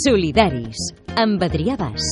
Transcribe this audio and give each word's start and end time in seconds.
Solidaris, 0.00 0.78
amb 1.20 1.42
Adrià 1.44 1.74
Bas. 1.76 2.04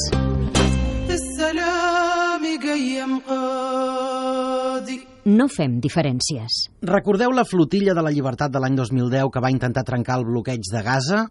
No 5.25 5.47
fem 5.49 5.79
diferències. 5.81 6.59
Recordeu 6.85 7.33
la 7.33 7.47
flotilla 7.49 7.95
de 7.97 8.05
la 8.05 8.13
llibertat 8.13 8.53
de 8.53 8.61
l'any 8.61 8.77
2010 8.77 9.33
que 9.33 9.41
va 9.41 9.53
intentar 9.55 9.87
trencar 9.89 10.19
el 10.21 10.29
bloqueig 10.29 10.69
de 10.69 10.83
Gaza? 10.85 11.23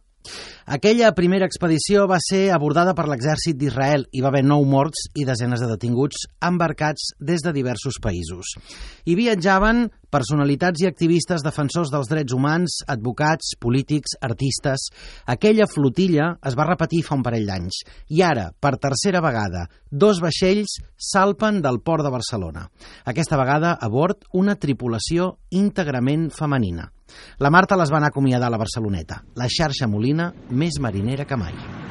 Aquella 0.66 1.14
primera 1.16 1.46
expedició 1.48 2.08
va 2.10 2.18
ser 2.20 2.50
abordada 2.52 2.96
per 2.98 3.06
l'exèrcit 3.08 3.56
d'Israel 3.60 4.08
i 4.12 4.24
va 4.24 4.32
haver 4.34 4.44
nou 4.44 4.66
morts 4.68 5.06
i 5.16 5.24
desenes 5.28 5.62
de 5.64 5.70
detinguts 5.70 6.26
embarcats 6.44 7.14
des 7.20 7.46
de 7.46 7.54
diversos 7.56 8.02
països. 8.04 8.58
Hi 9.06 9.16
viatjaven 9.16 9.88
personalitats 10.14 10.84
i 10.84 10.88
activistes 10.90 11.44
defensors 11.46 11.92
dels 11.94 12.10
drets 12.12 12.36
humans, 12.36 12.82
advocats, 12.88 13.56
polítics, 13.60 14.18
artistes... 14.22 14.90
Aquella 15.28 15.68
flotilla 15.68 16.30
es 16.46 16.56
va 16.58 16.68
repetir 16.68 17.02
fa 17.06 17.16
un 17.18 17.24
parell 17.26 17.48
d'anys. 17.48 17.82
I 18.16 18.24
ara, 18.26 18.48
per 18.60 18.78
tercera 18.82 19.22
vegada, 19.24 19.66
dos 19.92 20.22
vaixells 20.24 20.78
salpen 20.98 21.62
del 21.62 21.82
port 21.82 22.06
de 22.06 22.14
Barcelona. 22.14 22.68
Aquesta 23.06 23.40
vegada 23.40 23.76
a 23.80 23.90
bord 23.92 24.28
una 24.34 24.56
tripulació 24.56 25.36
íntegrament 25.50 26.30
femenina. 26.32 26.92
La 27.40 27.52
Marta 27.54 27.78
les 27.80 27.92
va 27.92 28.02
anar 28.02 28.12
a 28.12 28.16
acomiadar 28.16 28.52
a 28.52 28.56
la 28.56 28.62
Barceloneta, 28.62 29.22
la 29.36 29.52
xarxa 29.52 29.88
Molina 29.88 30.34
més 30.50 30.82
marinera 30.84 31.26
que 31.28 31.40
mai. 31.40 31.87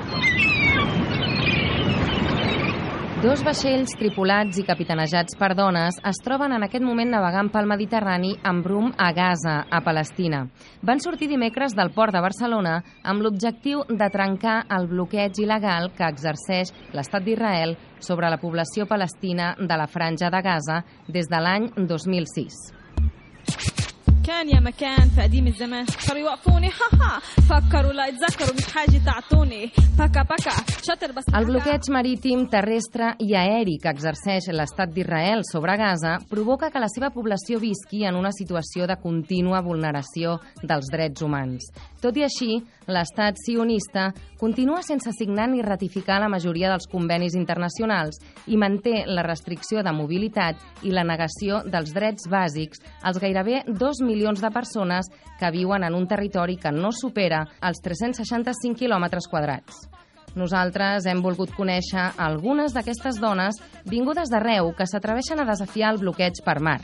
Dos 3.27 3.41
vaixells 3.43 3.91
tripulats 3.99 4.61
i 4.61 4.63
capitanejats 4.63 5.35
per 5.41 5.49
dones 5.59 5.97
es 6.07 6.21
troben 6.23 6.53
en 6.55 6.63
aquest 6.63 6.85
moment 6.87 7.11
navegant 7.11 7.49
pel 7.51 7.67
Mediterrani 7.67 8.37
amb 8.47 8.69
rum 8.71 8.93
a 9.03 9.09
Gaza, 9.17 9.57
a 9.67 9.81
Palestina. 9.83 10.45
Van 10.87 11.03
sortir 11.03 11.27
dimecres 11.33 11.75
del 11.75 11.91
port 11.97 12.15
de 12.15 12.23
Barcelona 12.23 12.77
amb 13.03 13.27
l'objectiu 13.27 13.83
de 13.89 14.11
trencar 14.15 14.61
el 14.79 14.87
bloqueig 14.95 15.43
il·legal 15.43 15.91
que 15.99 16.07
exerceix 16.07 16.71
l'estat 16.95 17.27
d'Israel 17.27 17.75
sobre 17.99 18.31
la 18.31 18.39
població 18.39 18.87
palestina 18.87 19.57
de 19.59 19.83
la 19.83 19.91
franja 19.91 20.31
de 20.31 20.47
Gaza 20.47 20.83
des 21.11 21.27
de 21.27 21.43
l'any 21.43 21.73
2006. 21.83 22.76
كان 24.26 24.50
يا 24.50 24.60
مكان 24.60 25.10
في 25.16 25.22
قديم 25.22 25.48
الزمان 25.48 25.86
صاروا 25.86 26.22
يوقفوني 26.22 26.68
ها 26.68 26.98
ها 27.02 27.20
فكروا 27.20 27.94
لا 27.94 28.08
يتذكروا 28.08 28.56
مش 28.58 28.74
حاجة 28.74 29.02
تعطوني 29.06 29.72
بكا 30.00 30.22
بكا 30.22 30.52
شاطر 30.88 31.12
بس 31.12 31.24
El 31.34 31.46
bloqueig 31.46 31.88
marítim, 31.90 32.48
terrestre 32.50 33.16
i 33.20 33.34
aeri 33.36 33.78
que 33.82 33.90
exerceix 33.90 34.50
l'estat 34.54 34.90
d'Israel 34.94 35.42
sobre 35.52 35.78
Gaza 35.78 36.18
provoca 36.30 36.70
que 36.72 36.80
la 36.80 36.90
seva 36.92 37.10
població 37.10 37.60
visqui 37.60 38.04
en 38.06 38.16
una 38.16 38.32
situació 38.32 38.88
de 38.88 38.98
contínua 39.02 39.62
vulneració 39.62 40.38
dels 40.64 40.90
drets 40.94 41.22
humans. 41.22 41.72
Tot 42.02 42.18
i 42.18 42.26
així, 42.26 42.60
l'estat 42.88 43.38
sionista 43.38 44.12
continua 44.40 44.82
sense 44.82 45.12
signar 45.18 45.48
ni 45.50 45.62
ratificar 45.62 46.20
la 46.20 46.30
majoria 46.30 46.70
dels 46.72 46.90
convenis 46.92 47.36
internacionals 47.38 48.18
i 48.48 48.58
manté 48.58 49.06
la 49.06 49.24
restricció 49.24 49.84
de 49.86 49.94
mobilitat 49.94 50.58
i 50.84 50.92
la 50.92 51.06
negació 51.06 51.62
dels 51.74 51.94
drets 51.94 52.28
bàsics 52.30 52.82
als 53.04 53.22
gairebé 53.22 53.64
2 53.68 54.02
milions 54.02 54.15
de 54.17 54.51
persones 54.51 55.11
que 55.39 55.51
viuen 55.51 55.85
en 55.85 55.95
un 55.95 56.07
territori 56.09 56.57
que 56.57 56.73
no 56.73 56.91
supera 56.93 57.45
els 57.61 57.81
365 57.85 58.79
quilòmetres 58.79 59.29
quadrats. 59.29 59.87
Nosaltres 60.37 61.07
hem 61.07 61.23
volgut 61.25 61.53
conèixer 61.57 62.11
algunes 62.19 62.75
d'aquestes 62.75 63.21
dones 63.21 63.57
vingudes 63.85 64.29
d'arreu 64.29 64.75
que 64.77 64.87
s'atreveixen 64.87 65.41
a 65.41 65.49
desafiar 65.49 65.95
el 65.95 66.01
bloqueig 66.03 66.43
per 66.45 66.61
mar. 66.61 66.81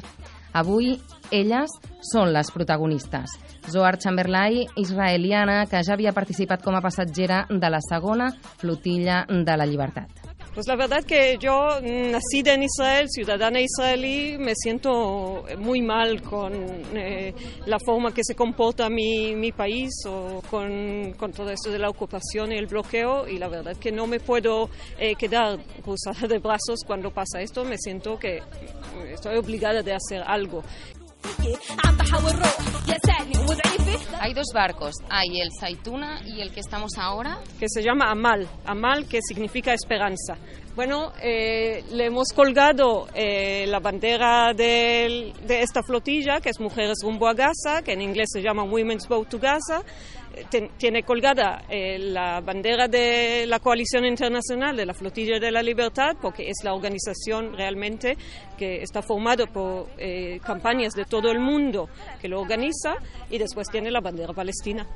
Avui, 0.52 0.98
elles 1.30 1.72
són 2.12 2.32
les 2.32 2.50
protagonistes. 2.52 3.36
Zohar 3.68 3.98
Chamberlain, 3.98 4.68
israeliana, 4.76 5.64
que 5.66 5.80
ja 5.84 5.96
havia 5.96 6.12
participat 6.12 6.64
com 6.64 6.76
a 6.76 6.84
passatgera 6.84 7.46
de 7.48 7.72
la 7.72 7.80
segona 7.80 8.32
flotilla 8.60 9.24
de 9.28 9.56
la 9.56 9.68
llibertat. 9.68 10.21
Pues 10.54 10.66
la 10.66 10.76
verdad 10.76 11.02
que 11.02 11.38
yo, 11.40 11.80
nacida 11.80 12.52
en 12.52 12.64
Israel, 12.64 13.08
ciudadana 13.08 13.58
israelí, 13.58 14.36
me 14.36 14.54
siento 14.54 15.44
muy 15.58 15.80
mal 15.80 16.20
con 16.20 16.52
eh, 16.94 17.32
la 17.64 17.78
forma 17.78 18.12
que 18.12 18.22
se 18.22 18.34
comporta 18.34 18.90
mi, 18.90 19.34
mi 19.34 19.50
país 19.50 19.90
o 20.06 20.42
con, 20.50 21.14
con, 21.16 21.32
todo 21.32 21.48
esto 21.48 21.70
de 21.70 21.78
la 21.78 21.88
ocupación 21.88 22.52
y 22.52 22.56
el 22.56 22.66
bloqueo 22.66 23.26
y 23.26 23.38
la 23.38 23.48
verdad 23.48 23.78
que 23.78 23.90
no 23.90 24.06
me 24.06 24.20
puedo 24.20 24.68
eh, 24.98 25.14
quedar 25.14 25.58
cruzada 25.82 26.28
de 26.28 26.38
brazos 26.38 26.80
cuando 26.86 27.10
pasa 27.10 27.40
esto, 27.40 27.64
me 27.64 27.78
siento 27.78 28.18
que 28.18 28.42
estoy 29.10 29.38
obligada 29.38 29.82
de 29.82 29.94
hacer 29.94 30.22
algo. 30.26 30.62
Hay 34.20 34.34
dos 34.34 34.48
barcos, 34.52 34.94
hay 35.08 35.40
el 35.40 35.50
Saituna 35.58 36.20
y 36.26 36.42
el 36.42 36.52
que 36.52 36.60
estamos 36.60 36.98
ahora. 36.98 37.38
Que 37.58 37.66
se 37.68 37.82
llama 37.82 38.10
Amal, 38.10 38.46
Amal 38.66 39.06
que 39.08 39.20
significa 39.22 39.72
esperanza. 39.72 40.36
Bueno, 40.74 41.12
eh, 41.22 41.84
le 41.90 42.06
hemos 42.06 42.28
colgado 42.34 43.06
eh, 43.14 43.66
la 43.68 43.78
bandera 43.78 44.54
de, 44.54 45.32
esta 45.48 45.82
flotilla, 45.82 46.40
que 46.40 46.48
es 46.48 46.60
Mujeres 46.60 46.98
rumbo 47.02 47.28
a 47.28 47.34
Gaza, 47.34 47.82
que 47.82 47.92
en 47.92 48.00
inglés 48.00 48.30
se 48.32 48.40
llama 48.40 48.62
Women's 48.62 49.06
Boat 49.06 49.28
to 49.28 49.38
Gaza. 49.38 49.82
Ten, 50.48 50.70
tiene 50.78 51.02
colgada 51.02 51.64
eh, 51.68 51.98
la 51.98 52.40
bandera 52.40 52.88
de 52.88 53.44
la 53.46 53.58
coalición 53.58 54.06
internacional 54.06 54.74
de 54.74 54.86
la 54.86 54.94
Flotilla 54.94 55.38
de 55.38 55.50
la 55.50 55.62
Libertad, 55.62 56.16
porque 56.22 56.48
es 56.48 56.64
la 56.64 56.72
organización 56.72 57.54
realmente 57.54 58.16
que 58.56 58.80
está 58.80 59.02
formada 59.02 59.44
por 59.44 59.88
eh, 59.98 60.40
campañas 60.42 60.94
de 60.94 61.04
todo 61.04 61.30
el 61.30 61.38
mundo 61.38 61.90
que 62.18 62.28
lo 62.28 62.40
organiza, 62.40 62.94
y 63.28 63.36
después 63.36 63.61
tiene 63.70 63.90
la 63.90 64.00
bandera 64.00 64.32
palestina. 64.32 64.86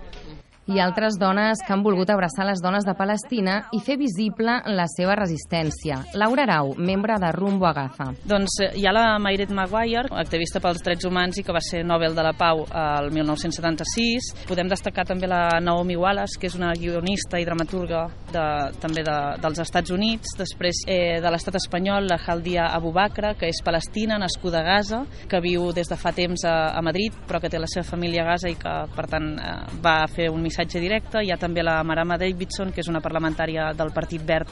I 0.67 0.81
altres 0.83 1.15
dones 1.19 1.61
que 1.63 1.73
han 1.73 1.83
volgut 1.85 2.11
abraçar 2.11 2.47
les 2.49 2.61
dones 2.63 2.85
de 2.87 2.95
Palestina 2.99 3.57
i 3.73 3.79
fer 3.85 3.97
visible 4.01 4.57
la 4.75 4.87
seva 4.91 5.15
resistència. 5.19 6.01
Laura 6.19 6.43
Arau, 6.43 6.73
membre 6.77 7.19
de 7.23 7.31
Rumbo 7.33 7.69
a 7.69 7.73
Gaza. 7.77 8.09
Doncs 8.27 8.59
hi 8.75 8.87
ha 8.87 8.95
la 8.95 9.05
Mayret 9.23 9.53
Maguire, 9.55 10.11
activista 10.19 10.61
pels 10.63 10.83
drets 10.83 11.07
humans 11.07 11.39
i 11.39 11.45
que 11.47 11.55
va 11.55 11.63
ser 11.63 11.85
Nobel 11.87 12.17
de 12.17 12.25
la 12.27 12.35
Pau 12.37 12.65
el 12.67 13.13
1976. 13.15 14.33
Podem 14.49 14.71
destacar 14.71 15.07
també 15.07 15.31
la 15.31 15.61
Naomi 15.63 15.97
Wallace, 15.97 16.41
que 16.41 16.51
és 16.51 16.59
una 16.59 16.73
guionista 16.75 17.39
i 17.39 17.47
dramaturga 17.47 18.03
de, 18.33 18.47
també 18.83 19.07
de, 19.07 19.17
dels 19.43 19.63
Estats 19.63 19.95
Units. 19.95 20.35
Després 20.41 20.83
eh, 20.91 21.21
de 21.23 21.33
l'estat 21.33 21.61
espanyol, 21.61 22.11
la 22.11 22.19
Haldia 22.19 22.67
Abubakra, 22.75 23.37
que 23.39 23.53
és 23.53 23.63
palestina, 23.65 24.19
nascuda 24.19 24.65
a 24.65 24.67
Gaza, 24.67 25.05
que 25.31 25.43
viu 25.45 25.71
des 25.77 25.87
de 25.87 26.01
fa 26.01 26.11
temps 26.17 26.43
a, 26.49 26.57
a 26.75 26.83
Madrid, 26.83 27.15
però 27.29 27.39
que 27.43 27.53
té 27.53 27.63
la 27.63 27.71
seva 27.71 27.87
família 27.87 28.25
a 28.25 28.31
Gaza 28.33 28.51
i 28.51 28.59
que, 28.59 28.75
per 28.97 29.07
tant, 29.15 29.33
eh, 29.39 29.57
va 29.83 29.99
fer 30.11 30.29
un 30.33 30.43
missatge 30.43 30.56
directe. 30.65 31.23
Hi 31.23 31.31
ha 31.33 31.37
també 31.37 31.63
la 31.63 31.83
Marama 31.85 32.17
Davidson, 32.19 32.73
que 32.73 32.81
és 32.81 32.89
una 32.89 33.03
parlamentària 33.05 33.73
del 33.77 33.93
Partit 33.93 34.23
Verd 34.25 34.49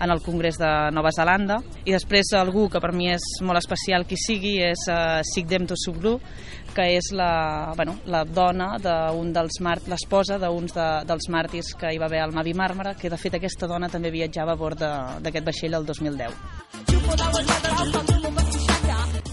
en 0.00 0.10
el 0.10 0.20
Congrés 0.20 0.56
de 0.60 0.90
Nova 0.92 1.10
Zelanda. 1.16 1.56
I 1.84 1.92
després 1.92 2.32
algú 2.36 2.68
que 2.68 2.80
per 2.80 2.92
mi 2.92 3.08
és 3.12 3.22
molt 3.42 3.58
especial 3.58 4.06
qui 4.06 4.16
sigui 4.20 4.62
és 4.64 4.78
uh, 4.92 5.22
Sigdem 5.24 5.66
Tosubru, 5.66 6.20
que 6.76 6.82
és 6.98 7.12
la, 7.16 7.72
bueno, 7.76 7.96
la 8.06 8.24
dona 8.24 8.78
d'un 8.82 9.32
dels 9.32 9.60
màrtirs, 9.64 9.88
l'esposa 9.94 10.38
d'un 10.42 10.66
de, 10.68 11.04
dels 11.08 11.28
màrtirs 11.32 11.74
que 11.80 11.92
hi 11.92 11.98
va 11.98 12.06
haver 12.10 12.20
al 12.24 12.32
Mavi 12.36 12.54
Màrmara, 12.54 12.94
que 13.00 13.10
de 13.10 13.18
fet 13.20 13.34
aquesta 13.40 13.66
dona 13.70 13.88
també 13.88 14.10
viatjava 14.12 14.52
a 14.52 14.60
bord 14.60 14.78
d'aquest 14.78 15.46
vaixell 15.46 15.74
el 15.80 15.86
2010. 15.88 16.32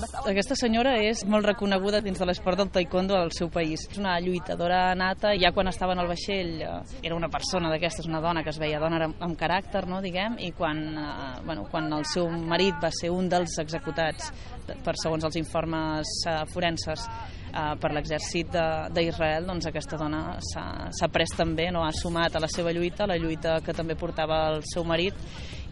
Aquesta 0.04 0.56
senyora 0.58 0.94
és 1.00 1.24
molt 1.30 1.46
reconeguda 1.48 2.02
dins 2.04 2.20
de 2.20 2.26
l'esport 2.28 2.60
del 2.60 2.72
taekwondo 2.74 3.16
al 3.18 3.32
seu 3.36 3.50
país. 3.54 3.86
És 3.90 4.00
una 4.02 4.16
lluitadora 4.24 4.94
nata, 5.00 5.34
ja 5.40 5.54
quan 5.56 5.70
estava 5.72 5.96
en 5.96 6.04
el 6.04 6.10
vaixell 6.10 6.54
eh, 6.62 6.72
era 7.04 7.16
una 7.16 7.30
persona 7.32 7.72
d'aquestes, 7.72 8.08
una 8.10 8.22
dona 8.24 8.44
que 8.44 8.52
es 8.52 8.60
veia 8.62 8.82
dona 8.82 9.00
amb, 9.08 9.38
caràcter, 9.40 9.86
no, 9.88 10.02
diguem, 10.04 10.38
i 10.44 10.52
quan, 10.58 10.82
eh, 10.98 11.30
bueno, 11.46 11.68
quan 11.72 11.92
el 11.94 12.08
seu 12.10 12.28
marit 12.32 12.82
va 12.84 12.92
ser 12.92 13.14
un 13.14 13.30
dels 13.32 13.56
executats 13.64 14.32
per 14.84 14.98
segons 15.00 15.24
els 15.30 15.40
informes 15.40 16.18
eh, 16.28 16.42
forenses 16.54 17.08
per 17.54 17.92
l'exèrcit 17.94 18.56
d'Israel, 18.96 19.46
doncs 19.46 19.68
aquesta 19.70 19.94
dona 19.94 20.40
s'ha 20.42 21.10
pres 21.14 21.36
també, 21.38 21.68
no, 21.70 21.84
ha 21.86 21.92
sumat 21.94 22.34
a 22.34 22.42
la 22.42 22.50
seva 22.50 22.72
lluita, 22.74 23.06
la 23.06 23.20
lluita 23.22 23.60
que 23.62 23.76
també 23.78 23.94
portava 23.94 24.40
el 24.56 24.64
seu 24.66 24.82
marit, 24.82 25.14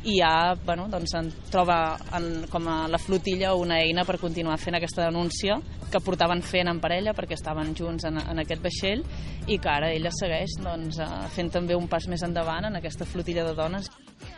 i 0.03 0.17
ja 0.17 0.55
bueno, 0.65 0.87
doncs 0.89 1.13
en 1.17 1.29
troba 1.51 1.97
en, 2.17 2.45
com 2.49 2.67
a 2.67 2.87
la 2.89 2.97
flotilla 2.97 3.53
una 3.55 3.77
eina 3.83 4.05
per 4.07 4.17
continuar 4.21 4.57
fent 4.57 4.79
aquesta 4.79 5.05
denúncia 5.05 5.59
que 5.91 6.01
portaven 6.01 6.41
fent 6.41 6.71
en 6.71 6.79
parella 6.81 7.13
perquè 7.13 7.37
estaven 7.37 7.75
junts 7.77 8.07
en, 8.09 8.17
en 8.17 8.41
aquest 8.41 8.63
vaixell 8.63 9.03
i 9.47 9.59
que 9.61 9.69
ara 9.69 9.91
ella 9.93 10.13
segueix 10.15 10.57
doncs, 10.61 10.97
eh, 11.03 11.09
fent 11.35 11.51
també 11.53 11.77
un 11.77 11.87
pas 11.91 12.07
més 12.09 12.23
endavant 12.25 12.65
en 12.69 12.79
aquesta 12.79 13.05
flotilla 13.05 13.45
de 13.45 13.53
dones. 13.57 13.89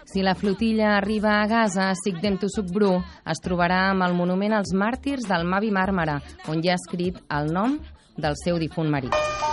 Si 0.10 0.24
la 0.24 0.36
flotilla 0.36 0.98
arriba 0.98 1.40
a 1.40 1.48
Gaza, 1.48 1.92
Sigdem 2.04 2.38
Tusukbru 2.42 2.98
es 3.32 3.44
trobarà 3.44 3.86
amb 3.92 4.08
el 4.08 4.18
monument 4.18 4.58
als 4.60 4.76
màrtirs 4.76 5.28
del 5.30 5.48
Mavi 5.48 5.72
Màrmara, 5.72 6.20
on 6.52 6.64
hi 6.64 6.72
ha 6.72 6.80
escrit 6.80 7.20
el 7.30 7.52
nom 7.56 7.80
del 8.18 8.40
seu 8.44 8.60
difunt 8.62 8.92
marit. 8.92 9.53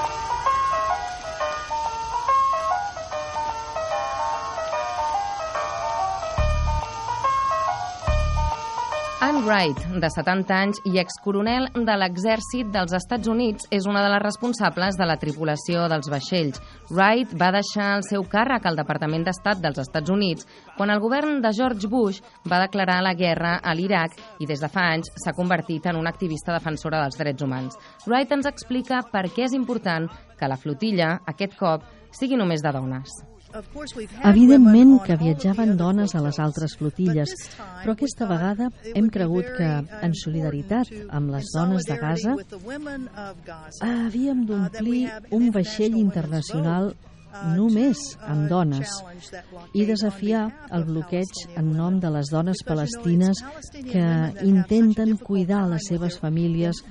Ann 9.21 9.45
Wright, 9.45 9.77
de 10.01 10.09
70 10.09 10.55
anys 10.57 10.79
i 10.89 10.95
excoronel 10.97 11.67
de 11.77 11.95
l'exèrcit 12.01 12.71
dels 12.73 12.95
Estats 12.97 13.29
Units, 13.29 13.67
és 13.69 13.85
una 13.85 14.01
de 14.01 14.09
les 14.15 14.23
responsables 14.23 14.97
de 14.97 15.05
la 15.05 15.19
tripulació 15.21 15.83
dels 15.93 16.09
vaixells. 16.09 16.57
Wright 16.89 17.35
va 17.37 17.51
deixar 17.53 17.91
el 17.99 18.07
seu 18.09 18.25
càrrec 18.25 18.65
al 18.65 18.81
Departament 18.81 19.27
d'Estat 19.29 19.61
dels 19.61 19.83
Estats 19.85 20.09
Units 20.09 20.49
quan 20.79 20.89
el 20.89 21.03
govern 21.05 21.43
de 21.45 21.53
George 21.53 21.91
Bush 21.93 22.23
va 22.49 22.63
declarar 22.65 23.03
la 23.05 23.13
guerra 23.13 23.59
a 23.61 23.75
l'Iraq 23.77 24.17
i 24.41 24.49
des 24.49 24.65
de 24.65 24.73
fa 24.73 24.87
anys 24.95 25.13
s'ha 25.21 25.37
convertit 25.37 25.91
en 25.93 26.01
una 26.01 26.17
activista 26.17 26.57
defensora 26.57 27.03
dels 27.05 27.21
drets 27.21 27.45
humans. 27.45 27.77
Wright 28.07 28.33
ens 28.33 28.49
explica 28.49 29.03
per 29.13 29.27
què 29.29 29.51
és 29.51 29.59
important 29.59 30.09
que 30.41 30.49
la 30.49 30.57
flotilla, 30.57 31.19
aquest 31.29 31.61
cop, 31.61 31.85
sigui 32.09 32.41
només 32.41 32.65
de 32.65 32.73
dones. 32.73 33.21
Evidentment 34.31 34.97
que 35.07 35.17
viatjaven 35.19 35.77
dones 35.79 36.15
a 36.15 36.23
les 36.23 36.39
altres 36.43 36.77
flotilles, 36.79 37.35
però 37.83 37.95
aquesta 37.97 38.29
vegada 38.31 38.71
hem 38.95 39.11
cregut 39.11 39.51
que, 39.57 39.71
en 40.07 40.15
solidaritat 40.15 40.91
amb 41.09 41.35
les 41.35 41.51
dones 41.57 41.87
de 41.89 41.99
Gaza, 42.01 42.37
havíem 43.87 44.45
d'omplir 44.47 45.05
un 45.35 45.51
vaixell 45.55 45.99
internacional 45.99 46.93
només 47.57 48.01
amb 48.27 48.49
dones 48.51 48.97
i 49.77 49.85
desafiar 49.89 50.45
el 50.77 50.85
bloqueig 50.89 51.43
en 51.61 51.71
nom 51.77 51.99
de 52.03 52.11
les 52.17 52.31
dones 52.33 52.63
palestines 52.67 53.43
que 53.75 54.07
intenten 54.47 55.17
cuidar 55.23 55.63
les 55.71 55.87
seves 55.93 56.19
famílies 56.23 56.83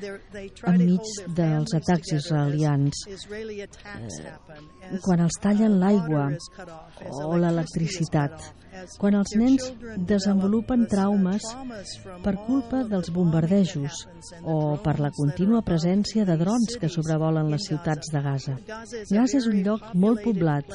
enmig 0.72 1.12
dels 1.36 1.76
atacs 1.80 2.16
israelians. 2.20 3.04
Eh, 3.10 4.98
quan 5.04 5.26
els 5.26 5.40
tallen 5.44 5.80
l'aigua 5.82 6.30
o 7.10 7.36
l'electricitat, 7.38 8.40
quan 9.00 9.16
els 9.20 9.34
nens 9.40 9.66
desenvolupen 10.10 10.86
traumes 10.92 11.46
per 12.24 12.36
culpa 12.46 12.84
dels 12.90 13.12
bombardejos 13.16 14.04
o 14.44 14.58
per 14.84 14.98
la 15.04 15.12
contínua 15.16 15.62
presència 15.66 16.26
de 16.28 16.38
drons 16.40 16.78
que 16.82 16.92
sobrevolen 16.92 17.50
les 17.52 17.68
ciutats 17.70 18.12
de 18.14 18.22
Gaza. 18.26 18.58
Gaza 19.10 19.40
és 19.40 19.50
un 19.50 19.62
lloc 19.66 19.90
molt 19.94 20.24
poblat. 20.26 20.70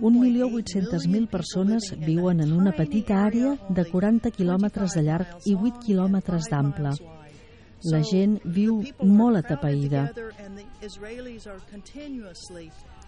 1.800.000 0.00 1.30
persones 1.30 1.92
viuen 2.04 2.42
en 2.44 2.52
una 2.56 2.74
petita 2.76 3.22
àrea 3.24 3.54
de 3.68 3.86
40 3.90 4.34
quilòmetres 4.36 4.98
de 4.98 5.06
llarg 5.06 5.26
i 5.46 5.56
8 5.56 5.84
quilòmetres 5.86 6.50
d'ample. 6.52 6.94
La 7.88 8.02
gent 8.04 8.36
viu 8.44 8.82
molt 9.08 9.40
atapeïda. 9.40 10.10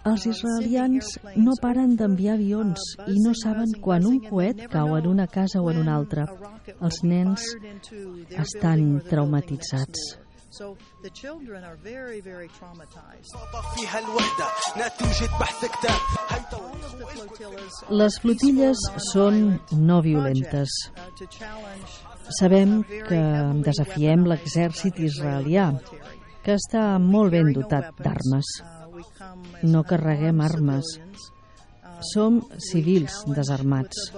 Els 0.03 0.25
israelians 0.27 1.13
no 1.39 1.53
paren 1.63 1.93
d'enviar 1.99 2.33
avions 2.35 2.81
i 3.07 3.21
no 3.23 3.31
saben 3.39 3.71
quan 3.85 4.03
un 4.09 4.17
coet 4.25 4.65
cau 4.73 4.97
en 4.97 5.07
una 5.07 5.27
casa 5.31 5.61
o 5.61 5.69
en 5.71 5.79
una 5.79 5.95
altra. 5.95 6.25
Els 6.83 6.97
nens 7.07 7.45
estan 8.43 8.83
traumatitzats. 9.07 10.03
Les 18.01 18.19
flotilles 18.25 18.85
són 19.07 19.41
no 19.87 20.01
violentes. 20.03 20.77
Sabem 22.41 22.77
que 23.07 23.23
desafiem 23.71 24.27
l'exèrcit 24.27 24.99
israelià, 25.07 25.71
que 26.43 26.59
està 26.59 26.85
molt 26.99 27.31
ben 27.31 27.55
dotat 27.55 27.95
d'armes 28.03 28.55
no 29.63 29.83
carreguem 29.83 30.41
armes. 30.41 30.97
Som 32.13 32.41
civils 32.59 33.23
desarmats. 33.31 34.09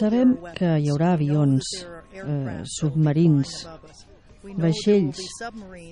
Sabem 0.00 0.34
que 0.56 0.72
hi 0.80 0.90
haurà 0.90 1.12
avions, 1.14 1.68
eh, 2.12 2.62
submarins, 2.78 3.52
vaixells 4.54 5.20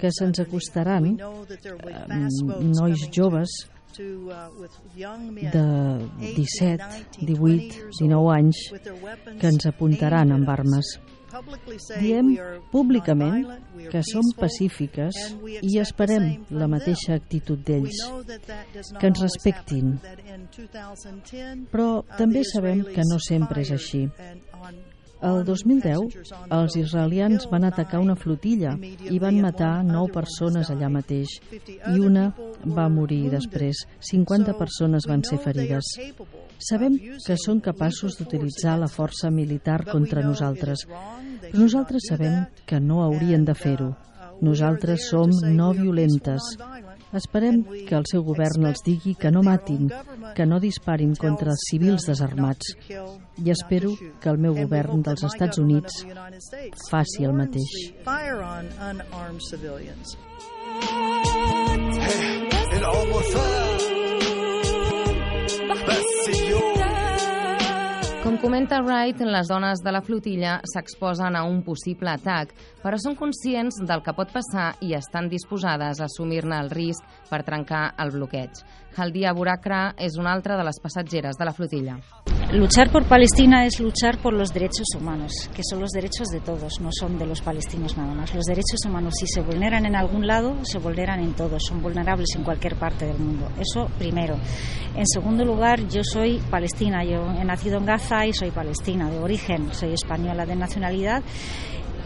que 0.01 0.11
se'ns 0.11 0.41
acostaran, 0.43 1.07
eh, 1.15 2.27
nois 2.63 3.07
joves 3.15 3.51
de 3.97 5.67
17, 6.35 7.07
18, 7.21 7.91
19 8.01 8.33
anys 8.35 8.57
que 9.41 9.47
ens 9.47 9.67
apuntaran 9.71 10.33
amb 10.35 10.49
armes. 10.49 10.97
Diem 12.01 12.31
públicament 12.71 13.47
que 13.91 14.03
som 14.07 14.27
pacífiques 14.39 15.19
i 15.63 15.79
esperem 15.83 16.45
la 16.55 16.69
mateixa 16.71 17.17
actitud 17.19 17.61
d'ells, 17.67 18.01
que 19.01 19.11
ens 19.11 19.23
respectin. 19.25 19.95
Però 21.73 21.89
també 22.17 22.45
sabem 22.47 22.85
que 22.95 23.07
no 23.11 23.19
sempre 23.23 23.65
és 23.67 23.75
així. 23.75 24.05
El 25.25 25.41
2010, 25.47 26.33
els 26.53 26.77
israelians 26.77 27.47
van 27.51 27.65
atacar 27.65 28.01
una 28.03 28.17
flotilla 28.19 28.75
i 29.09 29.19
van 29.23 29.41
matar 29.41 29.73
nou 29.87 30.09
persones 30.13 30.71
allà 30.73 30.91
mateix 30.93 31.39
i 31.55 31.95
una 32.01 32.27
va 32.77 32.91
morir 32.93 33.23
després. 33.33 33.85
50 34.11 34.57
persones 34.59 35.09
van 35.09 35.25
ser 35.25 35.39
ferides. 35.45 35.95
Sabem 36.69 36.99
que 37.25 37.39
són 37.41 37.63
capaços 37.65 38.19
d'utilitzar 38.19 38.77
la 38.81 38.91
força 38.91 39.31
militar 39.31 39.81
contra 39.89 40.25
nosaltres, 40.27 40.85
però 40.89 41.61
nosaltres 41.65 42.11
sabem 42.11 42.45
que 42.67 42.81
no 42.81 43.03
haurien 43.05 43.45
de 43.49 43.55
fer-ho. 43.55 43.95
Nosaltres 44.45 45.09
som 45.09 45.31
no 45.57 45.73
violentes. 45.73 46.55
Esperem 47.15 47.63
que 47.87 47.95
el 47.95 48.07
seu 48.11 48.25
govern 48.27 48.67
els 48.71 48.83
digui 48.87 49.15
que 49.15 49.31
no 49.31 49.43
matin, 49.47 49.89
que 50.35 50.47
no 50.51 50.59
disparin 50.63 51.15
contra 51.15 51.53
els 51.55 51.67
civils 51.71 52.09
desarmats. 52.11 52.75
I 53.45 53.51
espero 53.55 53.95
que 54.21 54.33
el 54.33 54.41
meu 54.43 54.57
govern 54.59 55.05
dels 55.07 55.23
Estats 55.31 55.63
Units 55.63 56.03
faci 56.91 57.29
el 57.29 57.37
mateix. 57.39 57.71
Com 62.85 64.04
comenta 68.45 68.83
Wright, 68.83 69.23
les 69.25 69.49
dones 69.49 69.81
de 69.81 69.93
la 69.95 70.03
flotilla 70.05 70.59
s'exposen 70.69 71.33
a 71.33 71.47
un 71.49 71.63
possible 71.65 72.11
atac, 72.13 72.51
però 72.83 72.99
són 73.01 73.17
conscients 73.17 73.79
del 73.89 74.03
que 74.05 74.13
pot 74.13 74.35
passar 74.35 74.67
i 74.85 74.93
estan 74.99 75.31
disposades 75.33 76.03
a 76.03 76.11
assumir-ne 76.11 76.61
el 76.67 76.69
risc 76.69 77.09
per 77.31 77.41
trencar 77.49 77.95
el 78.05 78.13
bloqueig. 78.13 78.61
Haldia 78.99 79.33
Burakra 79.33 79.95
és 79.97 80.21
una 80.21 80.37
altra 80.37 80.61
de 80.61 80.69
les 80.69 80.83
passatgeres 80.85 81.41
de 81.41 81.49
la 81.49 81.57
flotilla. 81.57 81.97
Luchar 82.53 82.91
por 82.91 83.05
Palestina 83.05 83.65
es 83.67 83.81
luchar 83.81 84.19
por 84.19 84.33
los 84.33 84.53
derechos 84.53 84.87
humanos, 84.97 85.33
que 85.55 85.63
son 85.69 85.81
los 85.81 85.91
derechos 85.91 86.29
de 86.29 86.41
todos, 86.41 86.81
no 86.81 86.91
son 86.93 87.19
de 87.19 87.27
los 87.27 87.41
palestinos 87.41 87.97
nada 87.97 88.15
más. 88.15 88.33
Los 88.35 88.45
derechos 88.45 88.79
humanos, 88.87 89.15
si 89.19 89.27
se 89.27 89.41
vulneran 89.41 89.87
en 89.87 89.97
algún 89.97 90.27
lado, 90.27 90.55
se 90.63 90.79
vulneran 90.79 91.21
en 91.21 91.35
todos, 91.35 91.65
son 91.67 91.83
vulnerables 91.83 92.29
en 92.37 92.45
cualquier 92.45 92.77
parte 92.77 93.07
del 93.07 93.19
mundo. 93.19 93.49
Eso 93.59 93.89
primero. 93.99 94.37
En 94.95 95.07
segundo 95.07 95.45
lugar, 95.45 95.89
yo 95.89 96.03
soy 96.05 96.39
palestina, 96.51 97.03
yo 97.03 97.25
he 97.33 97.45
nacido 97.45 97.79
en 97.79 97.87
Gaza 97.87 98.27
y 98.27 98.33
soy 98.33 98.51
palestina 98.51 99.11
de 99.11 99.19
origen, 99.19 99.75
soy 99.75 99.95
española 99.95 100.47
de 100.47 100.55
nacionalidad 100.55 101.23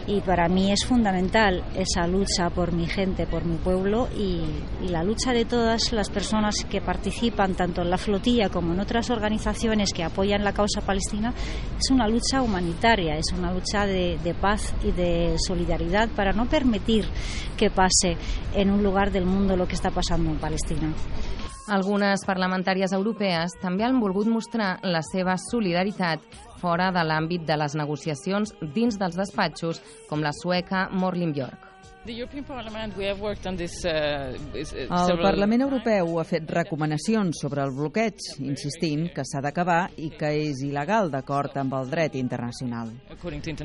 y 0.09 0.21
para 0.21 0.49
mí 0.49 0.71
es 0.71 0.85
fundamental 0.85 1.63
esa 1.75 2.07
lucha 2.07 2.49
por 2.49 2.73
mi 2.73 2.87
gente, 2.87 3.27
por 3.27 3.45
mi 3.45 3.57
pueblo 3.57 4.09
y, 4.17 4.41
y, 4.83 4.87
la 4.89 5.03
lucha 5.03 5.33
de 5.33 5.45
todas 5.45 5.93
las 5.93 6.09
personas 6.09 6.65
que 6.67 6.81
participan 6.81 7.53
tanto 7.53 7.83
en 7.83 7.91
la 7.91 7.97
flotilla 7.97 8.49
como 8.49 8.73
en 8.73 8.79
otras 8.79 9.11
organizaciones 9.11 9.93
que 9.93 10.03
apoyan 10.03 10.43
la 10.43 10.51
causa 10.51 10.81
palestina 10.81 11.31
es 11.77 11.91
una 11.91 12.07
lucha 12.07 12.41
humanitaria, 12.41 13.17
es 13.17 13.31
una 13.37 13.53
lucha 13.53 13.85
de, 13.85 14.17
de 14.23 14.33
paz 14.33 14.73
y 14.83 14.91
de 14.91 15.35
solidaridad 15.37 16.09
para 16.09 16.31
no 16.31 16.47
permitir 16.47 17.05
que 17.55 17.69
pase 17.69 18.17
en 18.55 18.71
un 18.71 18.81
lugar 18.81 19.11
del 19.11 19.25
mundo 19.25 19.55
lo 19.55 19.67
que 19.67 19.75
está 19.75 19.91
pasando 19.91 20.31
en 20.31 20.37
Palestina. 20.37 20.91
Algunes 21.69 22.23
parlamentàries 22.25 22.95
europees 22.97 23.53
també 23.61 23.85
han 23.85 23.99
volgut 24.01 24.25
mostrar 24.25 24.71
la 24.81 25.03
seva 25.05 25.35
solidaritat 25.43 26.25
fora 26.57 26.89
de 26.95 27.05
l'àmbit 27.05 27.45
de 27.45 27.59
les 27.61 27.77
negociacions 27.77 28.55
dins 28.73 28.97
dels 28.97 29.21
despatxos, 29.21 29.83
com 30.09 30.25
la 30.25 30.33
sueca 30.33 30.87
Morlin 30.89 31.35
Björk. 31.37 31.68
Uh, 33.85 35.11
el 35.13 35.19
Parlament 35.21 35.61
Europeu 35.61 36.15
ha 36.19 36.25
fet 36.25 36.49
recomanacions 36.49 37.41
sobre 37.43 37.61
el 37.61 37.73
bloqueig, 37.75 38.17
insistint 38.41 39.09
que 39.13 39.25
s'ha 39.27 39.41
d'acabar 39.45 39.91
i 39.97 40.09
que 40.17 40.31
és 40.47 40.63
il·legal 40.65 41.11
d'acord 41.13 41.57
amb 41.61 41.75
el 41.77 41.91
dret 41.91 42.15
internacional. 42.17 42.89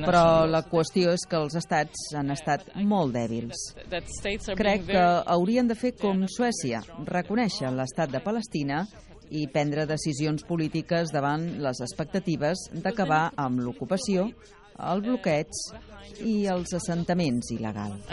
Però 0.05 0.45
la 0.51 0.63
qüestió 0.69 1.15
és 1.17 1.25
que 1.29 1.41
els 1.41 1.57
estats 1.61 2.11
han 2.19 2.35
estat 2.35 2.69
molt 2.85 3.15
dèbils. 3.17 3.57
Crec 4.59 4.87
que 4.91 5.07
haurien 5.37 5.71
de 5.71 5.79
fer 5.79 5.95
com 6.01 6.27
Suècia, 6.29 6.83
reconèixer 7.09 7.73
l'estat 7.73 8.13
de 8.13 8.21
Palestina 8.25 8.85
i 9.33 9.47
prendre 9.49 9.87
decisions 9.89 10.45
polítiques 10.45 11.13
davant 11.15 11.47
les 11.65 11.81
expectatives 11.81 12.69
d'acabar 12.85 13.31
amb 13.41 13.65
l'ocupació 13.65 14.29
el 14.83 15.03
bloqueig 15.05 15.51
i 16.25 16.47
els 16.51 16.75
assentaments 16.77 17.51
il·legals. 17.55 18.09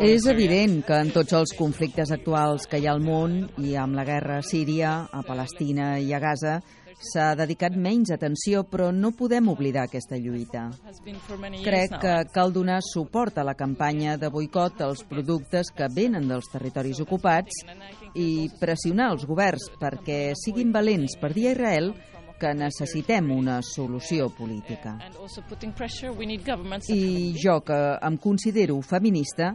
És 0.00 0.26
evident 0.32 0.76
que 0.86 0.98
en 1.04 1.12
tots 1.14 1.36
els 1.40 1.54
conflictes 1.58 2.12
actuals 2.16 2.66
que 2.70 2.80
hi 2.80 2.88
ha 2.88 2.94
al 2.96 3.04
món 3.04 3.40
i 3.58 3.76
amb 3.76 3.96
la 3.96 4.04
guerra 4.08 4.40
a 4.40 4.46
Síria, 4.46 4.92
a 5.10 5.22
Palestina 5.26 5.96
i 6.00 6.12
a 6.12 6.20
Gaza, 6.22 6.60
s'ha 7.00 7.32
dedicat 7.34 7.76
menys 7.76 8.12
atenció, 8.12 8.62
però 8.68 8.90
no 8.92 9.12
podem 9.16 9.48
oblidar 9.48 9.86
aquesta 9.88 10.18
lluita. 10.20 10.68
Crec 11.64 11.96
que 12.02 12.14
cal 12.34 12.52
donar 12.52 12.80
suport 12.84 13.38
a 13.40 13.44
la 13.44 13.56
campanya 13.56 14.18
de 14.20 14.28
boicot 14.28 14.82
als 14.84 15.02
productes 15.08 15.72
que 15.72 15.88
venen 15.94 16.28
dels 16.28 16.50
territoris 16.52 17.00
ocupats 17.00 17.64
i 18.14 18.50
pressionar 18.60 19.10
els 19.14 19.26
governs 19.26 19.70
perquè 19.80 20.36
siguin 20.36 20.72
valents 20.72 21.16
per 21.20 21.32
dir 21.32 21.48
a 21.48 21.56
Israel 21.56 21.92
que 22.40 22.52
necessitem 22.56 23.30
una 23.32 23.60
solució 23.60 24.30
política. 24.32 24.96
I 26.88 27.34
jo, 27.36 27.58
que 27.60 27.80
em 28.00 28.16
considero 28.16 28.80
feminista, 28.80 29.52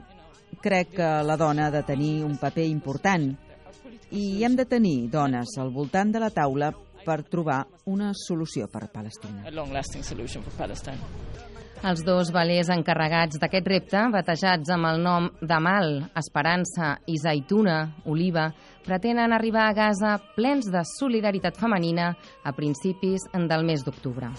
crec 0.62 0.94
que 1.00 1.10
la 1.25 1.38
dona 1.38 1.68
ha 1.68 1.74
de 1.74 1.82
tenir 1.84 2.24
un 2.24 2.38
paper 2.38 2.68
important 2.70 3.32
i 4.16 4.44
hem 4.46 4.56
de 4.56 4.68
tenir 4.70 5.10
dones 5.10 5.58
al 5.58 5.74
voltant 5.74 6.14
de 6.14 6.22
la 6.22 6.30
taula 6.30 6.70
per 7.06 7.22
trobar 7.30 7.62
una 7.86 8.12
solució 8.18 8.68
per 8.72 8.90
Palestina. 8.92 9.46
Els 11.86 12.02
dos 12.02 12.32
valers 12.34 12.70
encarregats 12.74 13.38
d'aquest 13.38 13.68
repte, 13.70 14.00
batejats 14.14 14.72
amb 14.74 14.88
el 14.90 15.04
nom 15.04 15.28
d'Amal, 15.42 16.00
Esperança 16.18 16.96
i 17.06 17.20
Zaituna, 17.22 17.78
Oliva, 18.10 18.48
pretenen 18.86 19.36
arribar 19.36 19.68
a 19.68 19.76
Gaza 19.78 20.16
plens 20.38 20.72
de 20.72 20.82
solidaritat 20.96 21.60
femenina 21.60 22.14
a 22.44 22.56
principis 22.58 23.28
del 23.34 23.68
mes 23.68 23.86
d'octubre. 23.86 24.32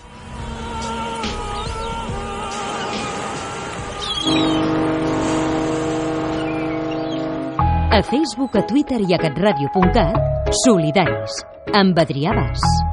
A 7.97 8.03
Facebook, 8.03 8.57
a 8.57 8.67
Twitter 8.67 9.01
i 9.09 9.15
a 9.15 9.19
catradio.cat, 9.23 10.36
solidaris, 10.65 11.41
amb 11.75 11.99
Adrià 11.99 12.33
Bas. 12.37 12.86